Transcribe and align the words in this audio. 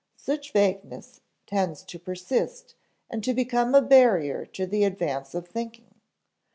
Such 0.17 0.51
vagueness 0.51 1.21
tends 1.45 1.83
to 1.83 1.99
persist 1.99 2.73
and 3.07 3.23
to 3.23 3.35
become 3.35 3.75
a 3.75 3.83
barrier 3.83 4.47
to 4.47 4.65
the 4.65 4.83
advance 4.83 5.35
of 5.35 5.47
thinking. 5.47 5.93